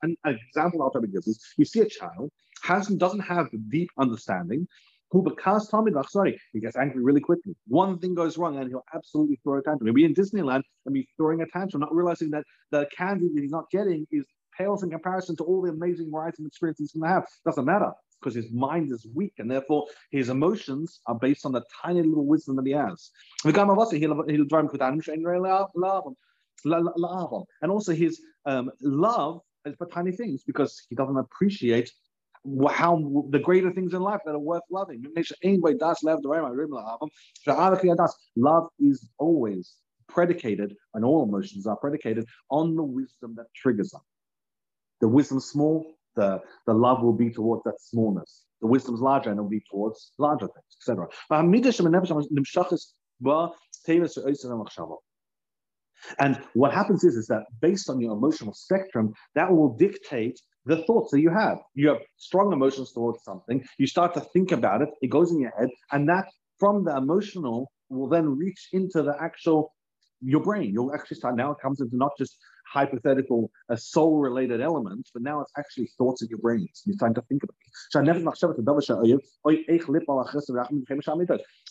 And 0.02 0.16
an 0.24 0.38
example 0.48 0.82
I'll 0.82 0.90
try 0.90 1.00
to 1.00 1.06
is 1.26 1.44
you 1.56 1.64
see 1.64 1.80
a 1.80 1.88
child 1.88 2.30
has 2.62 2.88
doesn't 2.88 3.20
have 3.20 3.48
deep 3.68 3.90
understanding, 3.98 4.66
who 5.10 5.22
because 5.22 5.68
Tommy 5.68 5.92
Sorry, 6.08 6.40
he 6.52 6.60
gets 6.60 6.76
angry 6.76 7.02
really 7.02 7.20
quickly. 7.20 7.54
One 7.68 7.98
thing 7.98 8.14
goes 8.14 8.36
wrong 8.38 8.58
and 8.58 8.68
he'll 8.68 8.84
absolutely 8.94 9.38
throw 9.42 9.58
a 9.58 9.62
tantrum. 9.62 9.86
He'll 9.86 9.94
be 9.94 10.04
in 10.04 10.14
Disneyland 10.14 10.62
and 10.84 10.94
be 10.94 11.08
throwing 11.16 11.42
a 11.42 11.46
tantrum, 11.46 11.80
not 11.80 11.94
realizing 11.94 12.30
that 12.30 12.44
the 12.70 12.88
candy 12.96 13.28
that 13.34 13.40
he's 13.40 13.50
not 13.50 13.70
getting 13.70 14.06
is 14.10 14.24
pales 14.56 14.82
in 14.82 14.90
comparison 14.90 15.36
to 15.36 15.44
all 15.44 15.62
the 15.62 15.70
amazing 15.70 16.10
rides 16.10 16.38
and 16.38 16.46
experiences 16.46 16.90
he's 16.92 17.02
to 17.02 17.08
have. 17.08 17.24
Doesn't 17.44 17.64
matter 17.64 17.92
because 18.20 18.34
his 18.34 18.50
mind 18.50 18.92
is 18.92 19.06
weak 19.14 19.34
and 19.38 19.50
therefore 19.50 19.86
his 20.10 20.28
emotions 20.28 21.00
are 21.06 21.14
based 21.14 21.46
on 21.46 21.52
the 21.52 21.62
tiny 21.82 22.02
little 22.02 22.26
wisdom 22.26 22.56
that 22.56 22.66
he 22.66 22.72
has. 22.72 23.10
And 27.62 27.70
also 27.70 27.92
his 27.92 28.20
um, 28.46 28.70
love 28.80 29.40
is 29.64 29.74
for 29.76 29.86
tiny 29.86 30.12
things 30.12 30.42
because 30.44 30.86
he 30.88 30.96
doesn't 30.96 31.16
appreciate 31.16 31.90
how 32.70 33.26
the 33.30 33.38
greater 33.38 33.72
things 33.72 33.92
in 33.92 34.00
life 34.00 34.20
that 34.24 34.32
are 34.32 34.38
worth 34.38 34.62
loving. 34.70 35.04
Love 38.36 38.68
is 38.78 39.08
always 39.18 39.74
predicated, 40.08 40.76
and 40.94 41.04
all 41.04 41.24
emotions 41.24 41.66
are 41.66 41.76
predicated 41.76 42.26
on 42.50 42.76
the 42.76 42.82
wisdom 42.82 43.34
that 43.36 43.46
triggers 43.54 43.90
them. 43.90 44.00
The 45.00 45.08
wisdom 45.08 45.40
small, 45.40 45.95
the, 46.16 46.40
the 46.66 46.72
love 46.72 47.02
will 47.02 47.12
be 47.12 47.30
towards 47.30 47.62
that 47.64 47.80
smallness. 47.80 48.44
The 48.60 48.66
wisdom 48.66 48.94
is 48.94 49.00
larger 49.00 49.30
and 49.30 49.38
it'll 49.38 49.48
be 49.48 49.62
towards 49.70 50.12
larger 50.18 50.46
things, 50.46 50.76
etc. 50.80 51.06
And 56.18 56.40
what 56.54 56.72
happens 56.72 57.04
is, 57.04 57.16
is 57.16 57.26
that 57.28 57.44
based 57.60 57.88
on 57.88 58.00
your 58.00 58.12
emotional 58.12 58.54
spectrum, 58.54 59.14
that 59.34 59.50
will 59.50 59.74
dictate 59.76 60.40
the 60.64 60.82
thoughts 60.84 61.10
that 61.12 61.20
you 61.20 61.30
have. 61.30 61.58
You 61.74 61.88
have 61.88 61.98
strong 62.16 62.52
emotions 62.52 62.92
towards 62.92 63.22
something, 63.22 63.64
you 63.78 63.86
start 63.86 64.14
to 64.14 64.20
think 64.20 64.52
about 64.52 64.82
it, 64.82 64.88
it 65.00 65.08
goes 65.08 65.30
in 65.30 65.40
your 65.40 65.52
head, 65.58 65.68
and 65.92 66.08
that 66.08 66.26
from 66.58 66.84
the 66.84 66.96
emotional 66.96 67.70
will 67.88 68.08
then 68.08 68.36
reach 68.36 68.68
into 68.72 69.02
the 69.02 69.14
actual 69.20 69.72
your 70.22 70.42
brain. 70.42 70.72
You'll 70.72 70.94
actually 70.94 71.18
start 71.18 71.36
now 71.36 71.52
it 71.52 71.58
comes 71.60 71.80
into 71.80 71.96
not 71.96 72.12
just 72.18 72.36
hypothetical 72.72 73.50
uh, 73.70 73.76
soul 73.76 74.18
related 74.18 74.60
elements, 74.60 75.10
but 75.12 75.22
now 75.22 75.40
it's 75.40 75.52
actually 75.58 75.88
thoughts 75.98 76.22
in 76.22 76.28
your 76.28 76.38
brains. 76.38 76.82
You're 76.84 76.94
starting 76.94 77.14
to 77.14 77.22
think 77.22 77.42
about 77.42 77.56
it. 77.64 77.72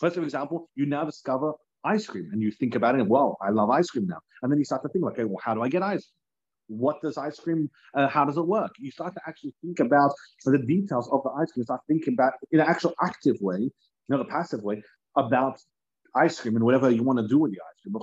Let's 0.02 0.16
for 0.16 0.22
example, 0.22 0.68
you 0.74 0.86
now 0.86 1.04
discover 1.04 1.52
ice 1.84 2.06
cream 2.06 2.30
and 2.32 2.42
you 2.42 2.50
think 2.50 2.74
about 2.74 2.98
it, 2.98 3.06
well, 3.06 3.38
I 3.40 3.50
love 3.50 3.70
ice 3.70 3.90
cream 3.90 4.06
now. 4.06 4.18
And 4.42 4.50
then 4.50 4.58
you 4.58 4.64
start 4.64 4.82
to 4.82 4.88
think, 4.88 5.04
okay, 5.06 5.24
well, 5.24 5.40
how 5.42 5.54
do 5.54 5.62
I 5.62 5.68
get 5.68 5.82
ice 5.82 6.04
cream? 6.04 6.80
What 6.80 7.00
does 7.00 7.16
ice 7.16 7.38
cream, 7.38 7.70
uh, 7.94 8.08
how 8.08 8.24
does 8.24 8.36
it 8.36 8.46
work? 8.46 8.72
You 8.78 8.90
start 8.90 9.14
to 9.14 9.20
actually 9.26 9.54
think 9.62 9.78
about 9.78 10.12
the 10.44 10.58
details 10.58 11.08
of 11.12 11.22
the 11.22 11.30
ice 11.30 11.52
cream, 11.52 11.60
you 11.60 11.64
start 11.64 11.82
thinking 11.86 12.14
about 12.14 12.32
in 12.50 12.60
an 12.60 12.66
actual 12.66 12.92
active 13.02 13.36
way, 13.40 13.70
not 14.08 14.20
a 14.20 14.24
passive 14.24 14.62
way, 14.62 14.82
about 15.16 15.60
ice 16.16 16.40
cream 16.40 16.56
and 16.56 16.64
whatever 16.64 16.90
you 16.90 17.02
want 17.02 17.18
to 17.18 17.28
do 17.28 17.38
with 17.38 17.52
the 17.52 17.60
ice 17.60 17.80
cream. 17.82 17.94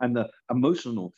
And 0.00 0.16
the 0.16 0.28
emotional 0.50 1.12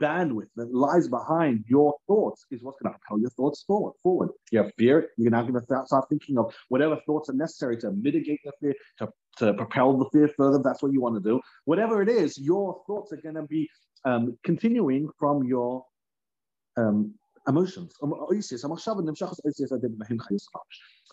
bandwidth 0.00 0.48
that 0.56 0.72
lies 0.72 1.08
behind 1.08 1.64
your 1.68 1.94
thoughts 2.06 2.44
is 2.50 2.62
what's 2.62 2.80
going 2.80 2.92
to 2.92 2.98
propel 2.98 3.20
your 3.20 3.30
thoughts 3.30 3.64
forward. 3.66 3.94
Forward. 4.02 4.30
You 4.50 4.62
have 4.62 4.72
fear. 4.78 5.08
You're 5.16 5.30
now 5.30 5.42
going 5.42 5.54
to 5.54 5.62
start 5.86 6.08
thinking 6.08 6.38
of 6.38 6.54
whatever 6.68 6.98
thoughts 7.06 7.28
are 7.30 7.34
necessary 7.34 7.76
to 7.78 7.90
mitigate 7.90 8.40
the 8.44 8.52
fear, 8.60 8.74
to, 8.98 9.08
to 9.38 9.54
propel 9.54 9.96
the 9.98 10.08
fear 10.12 10.28
further. 10.36 10.60
That's 10.62 10.82
what 10.82 10.92
you 10.92 11.00
want 11.00 11.22
to 11.22 11.28
do. 11.28 11.40
Whatever 11.64 12.02
it 12.02 12.08
is, 12.08 12.38
your 12.38 12.82
thoughts 12.86 13.12
are 13.12 13.20
going 13.20 13.34
to 13.34 13.42
be 13.42 13.68
um, 14.04 14.36
continuing 14.44 15.08
from 15.18 15.44
your 15.44 15.84
um, 16.76 17.14
emotions. 17.48 17.92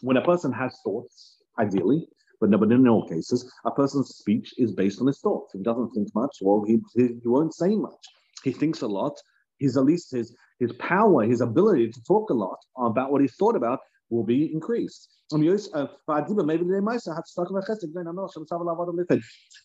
When 0.02 0.18
a 0.18 0.22
person 0.22 0.52
has 0.54 0.78
thoughts, 0.84 1.38
ideally, 1.60 2.08
but, 2.40 2.50
no, 2.50 2.58
but 2.58 2.72
in 2.72 2.88
all 2.88 3.08
cases, 3.08 3.52
a 3.66 3.72
person's 3.72 4.16
speech 4.16 4.54
is 4.58 4.72
based 4.72 5.02
on 5.02 5.08
his 5.08 5.20
thoughts. 5.20 5.52
He 5.54 5.62
doesn't 5.62 5.92
think 5.92 6.08
much, 6.16 6.38
well, 6.42 6.64
he, 6.66 6.80
he 6.96 7.20
won't 7.26 7.54
say 7.54 7.76
much 7.76 8.06
he 8.44 8.52
thinks 8.52 8.82
a 8.82 8.88
lot. 8.88 9.18
His 9.60 9.78
at 9.78 9.84
least 9.84 10.12
his 10.12 10.36
his 10.60 10.74
power, 10.74 11.24
his 11.24 11.42
ability 11.42 11.92
to 11.92 12.04
talk 12.04 12.30
a 12.30 12.34
lot 12.34 12.58
about 12.78 13.12
what 13.12 13.22
he's 13.22 13.36
thought 13.36 13.56
about 13.56 13.80
will 14.10 14.24
be 14.24 14.52
increased. 14.52 15.10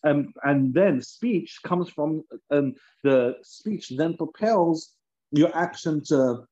Um, 0.03 0.33
and 0.43 0.73
then 0.73 1.01
speech 1.01 1.59
comes 1.63 1.89
from 1.89 2.23
um, 2.51 2.75
the 3.03 3.35
speech 3.41 3.91
then 3.97 4.15
propels 4.15 4.91
your 5.31 5.55
action 5.57 6.03
to 6.05 6.45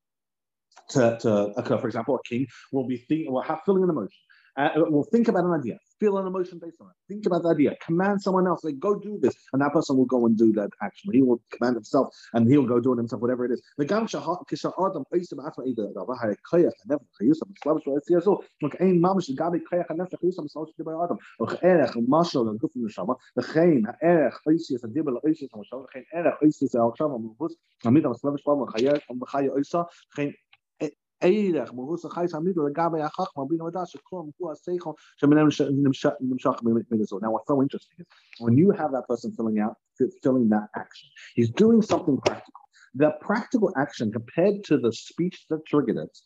to, 0.90 1.18
to 1.22 1.32
occur. 1.58 1.78
For 1.78 1.88
example, 1.88 2.16
a 2.16 2.28
king 2.28 2.48
will 2.72 2.88
be 2.88 2.98
think, 2.98 3.30
will 3.30 3.42
have 3.42 3.62
feeling 3.66 3.84
an 3.84 3.90
emotion. 3.90 4.20
Uh, 4.56 4.70
will 4.76 5.08
think 5.12 5.28
about 5.28 5.46
an 5.46 5.52
idea 5.52 5.78
feel 6.04 6.18
an 6.18 6.28
emotion 6.28 6.60
based 6.60 6.82
on 6.82 6.88
it. 6.88 7.14
Think 7.14 7.26
about 7.26 7.44
the 7.44 7.50
idea. 7.50 7.76
Command 7.86 8.22
someone 8.22 8.46
else, 8.46 8.64
like, 8.64 8.80
go 8.80 8.96
do 8.96 9.18
this. 9.22 9.34
And 9.54 9.62
that 9.62 9.72
person 9.72 9.96
will 9.96 10.06
go 10.06 10.26
and 10.26 10.38
do 10.38 10.52
that 10.54 10.70
action. 10.82 11.12
He 11.14 11.22
will 11.22 11.42
command 11.52 11.76
himself 11.76 12.14
and 12.34 12.50
he'll 12.50 12.66
go 12.66 12.80
do 12.80 12.94
it 12.94 12.98
himself, 12.98 13.22
whatever 13.22 13.46
it 13.46 13.52
is. 13.52 13.62
When 31.24 31.32
Now, 37.22 37.32
what's 37.32 37.48
so 37.48 37.62
interesting 37.62 37.98
is 38.00 38.06
when 38.40 38.58
you 38.58 38.72
have 38.72 38.92
that 38.92 39.06
person 39.08 39.32
filling 39.32 39.60
out, 39.60 39.78
filling 40.22 40.50
that 40.50 40.68
action, 40.76 41.10
he's 41.36 41.50
doing 41.50 41.82
something 41.82 42.18
practical. 42.18 42.62
The 42.96 43.12
practical 43.22 43.72
action 43.78 44.12
compared 44.12 44.66
to 44.66 44.78
the 44.78 44.92
speech 44.92 45.46
that 45.50 45.66
triggered 45.66 45.98
it, 45.98 46.18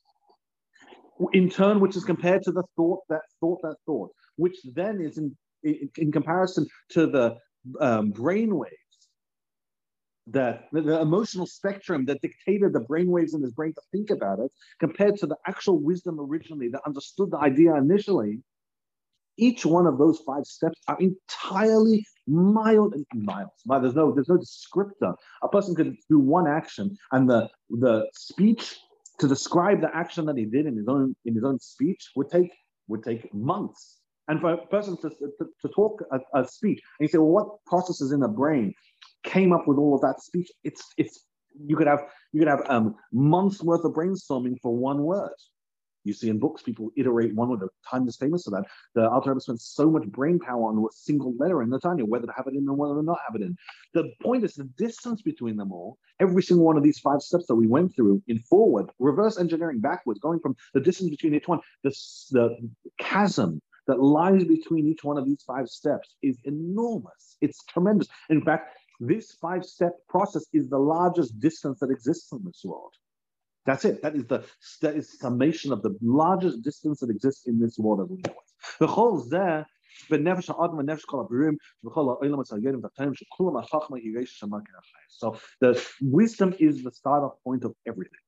in 1.33 1.49
turn, 1.49 1.79
which 1.79 1.95
is 1.95 2.03
compared 2.03 2.41
to 2.43 2.51
the 2.51 2.63
thought 2.75 3.01
that 3.09 3.21
thought 3.39 3.61
that 3.61 3.75
thought, 3.85 4.09
which 4.37 4.57
then 4.73 4.99
is 4.99 5.19
in 5.19 5.37
in, 5.63 5.89
in 5.97 6.11
comparison 6.11 6.65
to 6.89 7.05
the 7.07 7.37
um, 7.79 8.11
brainwave 8.13 8.71
the, 10.29 10.59
the, 10.71 10.99
emotional 11.01 11.45
spectrum 11.45 12.05
that 12.05 12.21
dictated 12.21 12.73
the 12.73 12.81
brainwaves 12.81 13.33
in 13.33 13.41
his 13.41 13.53
brain 13.53 13.73
to 13.73 13.81
think 13.91 14.09
about 14.09 14.39
it, 14.39 14.51
compared 14.79 15.17
to 15.17 15.27
the 15.27 15.37
actual 15.47 15.79
wisdom 15.79 16.19
originally 16.19 16.67
that 16.69 16.81
understood 16.85 17.31
the 17.31 17.37
idea 17.37 17.75
initially, 17.75 18.41
each 19.37 19.65
one 19.65 19.85
of 19.85 19.97
those 19.97 20.19
five 20.25 20.45
steps 20.45 20.79
are 20.87 20.97
entirely 20.99 22.05
mild 22.25 22.93
and 22.93 23.05
miles. 23.13 23.51
There's 23.65 23.95
no 23.95 24.13
there's 24.13 24.29
no 24.29 24.37
descriptor. 24.37 25.13
A 25.43 25.47
person 25.47 25.75
could 25.75 25.95
do 26.09 26.19
one 26.19 26.47
action, 26.47 26.97
and 27.11 27.29
the 27.29 27.49
the 27.69 28.09
speech 28.13 28.77
to 29.19 29.27
describe 29.27 29.81
the 29.81 29.95
action 29.95 30.25
that 30.25 30.37
he 30.37 30.45
did 30.45 30.65
in 30.65 30.75
his 30.75 30.87
own 30.87 31.15
in 31.25 31.35
his 31.35 31.43
own 31.43 31.59
speech 31.59 32.09
would 32.15 32.29
take 32.29 32.51
would 32.87 33.03
take 33.03 33.31
months. 33.33 33.99
And 34.29 34.41
for 34.41 34.53
a 34.53 34.67
person 34.67 34.97
to, 34.97 35.09
to, 35.09 35.45
to 35.61 35.69
talk 35.69 36.03
a, 36.11 36.41
a, 36.41 36.45
speech, 36.45 36.81
and 36.99 37.07
you 37.07 37.09
say, 37.09 37.17
well, 37.17 37.29
what 37.29 37.65
processes 37.65 38.11
in 38.11 38.19
the 38.19 38.27
brain 38.27 38.73
came 39.27 39.53
up 39.53 39.67
with 39.67 39.77
all 39.77 39.93
of 39.93 40.01
that 40.01 40.21
speech. 40.21 40.49
It's 40.63 40.83
it's 40.97 41.25
you 41.65 41.75
could 41.75 41.87
have 41.87 42.05
you 42.33 42.39
could 42.39 42.47
have 42.47 42.63
um, 42.69 42.95
months 43.11 43.61
worth 43.61 43.83
of 43.83 43.93
brainstorming 43.93 44.55
for 44.61 44.75
one 44.75 45.03
word. 45.03 45.31
You 46.03 46.13
see 46.13 46.29
in 46.29 46.39
books, 46.39 46.61
people 46.61 46.89
iterate 46.95 47.35
one 47.35 47.49
word. 47.49 47.59
The 47.59 47.67
time 47.89 48.07
is 48.07 48.15
famous 48.15 48.43
for 48.43 48.51
that. 48.51 48.63
The 48.95 49.09
Alter 49.09 49.31
Rebbe 49.31 49.41
spent 49.41 49.59
so 49.59 49.91
much 49.91 50.03
brain 50.03 50.39
power 50.39 50.69
on 50.69 50.77
a 50.77 50.87
single 50.93 51.35
letter 51.37 51.61
in 51.61 51.69
the 51.69 51.79
Tanya, 51.79 52.05
whether 52.05 52.27
to 52.27 52.33
have 52.33 52.47
it 52.47 52.53
in 52.53 52.67
or 52.69 52.75
whether 52.75 52.95
to 52.95 53.03
not 53.03 53.19
have 53.27 53.35
it 53.35 53.43
in. 53.43 53.57
The 53.93 54.09
point 54.21 54.45
is 54.45 54.53
the 54.53 54.69
distance 54.77 55.21
between 55.21 55.57
them 55.57 55.73
all. 55.73 55.97
Every 56.21 56.41
single 56.41 56.65
one 56.65 56.77
of 56.77 56.83
these 56.83 56.99
five 56.99 57.21
steps 57.21 57.45
that 57.47 57.55
we 57.55 57.67
went 57.67 57.93
through 57.93 58.23
in 58.29 58.39
forward, 58.39 58.89
reverse 58.99 59.37
engineering 59.37 59.81
backwards, 59.81 60.21
going 60.21 60.39
from 60.39 60.55
the 60.73 60.79
distance 60.79 61.09
between 61.09 61.35
each 61.35 61.47
one, 61.49 61.59
the, 61.83 61.93
the 62.31 62.69
chasm 62.99 63.61
that 63.87 64.01
lies 64.01 64.43
between 64.45 64.87
each 64.87 65.03
one 65.03 65.17
of 65.17 65.25
these 65.25 65.43
five 65.45 65.67
steps 65.67 66.15
is 66.21 66.37
enormous. 66.45 67.35
It's 67.41 67.63
tremendous. 67.65 68.07
In 68.29 68.41
fact, 68.43 68.77
this 68.99 69.31
five 69.41 69.63
step 69.65 69.93
process 70.09 70.45
is 70.53 70.69
the 70.69 70.79
largest 70.79 71.39
distance 71.39 71.79
that 71.79 71.91
exists 71.91 72.31
in 72.31 72.43
this 72.43 72.61
world. 72.63 72.93
That's 73.65 73.85
it. 73.85 74.01
That 74.01 74.15
is 74.15 74.25
the 74.25 74.43
that 74.81 74.95
is 74.95 75.19
summation 75.19 75.71
of 75.73 75.81
the 75.81 75.95
largest 76.01 76.63
distance 76.63 77.01
that 77.01 77.09
exists 77.09 77.47
in 77.47 77.59
this 77.59 77.77
world 77.77 78.01
as 78.01 78.09
we 78.09 78.17
know 78.17 78.31
it. 78.31 78.79
The 78.79 78.87
whole 78.87 79.19
there. 79.29 79.67
So 80.09 80.15
the 85.59 85.85
wisdom 86.01 86.55
is 86.59 86.83
the 86.83 86.91
start 86.91 87.43
point 87.43 87.63
of 87.63 87.73
everything. 87.87 88.19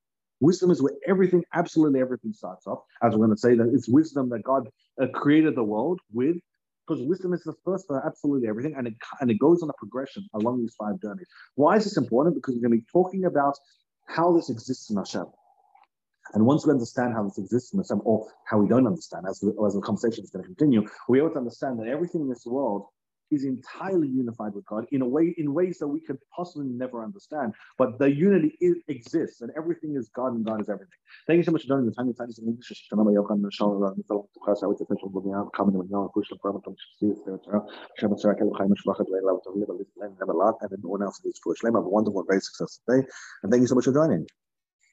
Wisdom 0.42 0.72
is 0.72 0.82
where 0.82 0.94
everything, 1.08 1.44
absolutely 1.54 2.00
everything 2.00 2.34
starts 2.34 2.66
off. 2.66 2.80
As 3.04 3.14
we're 3.14 3.26
going 3.26 3.32
to 3.32 3.38
say, 3.38 3.56
that 3.56 3.70
it's 3.74 3.88
wisdom 3.88 4.30
that 4.30 4.44
God 4.44 4.70
uh, 5.02 5.08
created 5.14 5.56
the 5.56 5.64
world 5.64 6.00
with 6.12 6.38
because 6.90 7.04
wisdom 7.04 7.34
is 7.34 7.44
the 7.44 7.54
first 7.64 7.88
for 7.88 8.06
absolutely 8.06 8.48
everything, 8.48 8.76
and 8.76 8.88
it 8.88 8.96
and 9.22 9.30
it 9.30 9.40
goes 9.40 9.62
on 9.62 9.70
a 9.70 9.74
progression 9.74 10.28
along 10.34 10.60
these 10.62 10.76
five 10.78 11.00
journeys. 11.02 11.28
Why 11.56 11.76
is 11.78 11.84
this 11.84 11.98
important? 11.98 12.36
Because 12.36 12.56
we're 12.56 12.68
going 12.68 12.80
to 12.80 12.84
be 12.84 12.92
talking 12.92 13.26
about 13.26 13.56
how 14.08 14.36
this 14.36 14.50
exists 14.50 14.90
in 14.90 14.98
Hashem. 14.98 15.26
And 16.34 16.46
once 16.46 16.66
we 16.66 16.72
understand 16.72 17.14
how 17.14 17.24
this 17.24 17.38
exists 17.38 17.74
in 17.74 17.80
Hashem, 17.80 18.02
or 18.04 18.28
how 18.46 18.58
we 18.58 18.68
don't 18.68 18.88
understand, 18.88 19.26
as, 19.28 19.44
as 19.66 19.74
the 19.74 19.82
conversation 19.82 20.24
is 20.24 20.30
going 20.30 20.44
to 20.44 20.48
continue, 20.48 20.88
we 21.08 21.22
ought 21.22 21.34
to 21.34 21.40
understand 21.40 21.80
that 21.80 21.88
everything 21.88 22.22
in 22.22 22.30
this 22.30 22.46
world 22.46 22.86
is 23.32 23.46
entirely 23.46 24.08
unified 24.08 24.54
with 24.54 24.66
God 24.66 24.86
in 24.92 25.02
a 25.02 25.08
way, 25.08 25.34
in 25.38 25.54
ways 25.54 25.78
that 25.80 25.88
we 25.88 26.00
could 26.00 26.18
possibly 26.36 26.68
never 26.68 27.04
understand. 27.04 27.54
But 27.78 28.00
the 28.00 28.12
unity 28.12 28.58
is, 28.62 28.78
exists, 28.88 29.42
and 29.42 29.52
everything 29.58 29.96
is 29.96 30.10
God, 30.10 30.34
and 30.34 30.46
God 30.46 30.62
is 30.62 30.70
everything. 30.70 30.98
Thank 31.28 31.38
you 31.38 31.44
so 31.44 31.52
much 31.52 31.64
for 31.64 31.70
joining 31.70 31.86
the 31.86 31.92
Tiny 31.92 32.14
Tiny 32.14 32.34
English. 32.46 32.88
And 32.92 33.00
everyone 33.00 33.16
else 41.04 41.22
needs 41.24 41.40
for 41.44 41.56
Shlema. 41.56 41.76
Have 41.76 41.86
a 41.86 41.90
wonderful, 41.90 42.24
very 42.28 42.42
successful 42.42 42.96
day. 42.96 43.08
And 43.44 43.52
thank 43.52 43.62
you 43.62 43.68
so 43.68 43.76
much 43.76 43.86
for 43.86 43.94
joining. 43.94 44.26